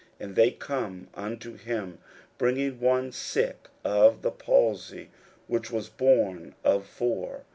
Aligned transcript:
41:002:003 0.19 0.25
And 0.25 0.35
they 0.35 0.49
come 0.49 1.07
unto 1.13 1.53
him, 1.57 1.99
bringing 2.39 2.79
one 2.79 3.11
sick 3.11 3.67
of 3.83 4.23
the 4.23 4.31
palsy, 4.31 5.11
which 5.45 5.69
was 5.69 5.89
borne 5.89 6.55
of 6.63 6.87
four. 6.87 7.43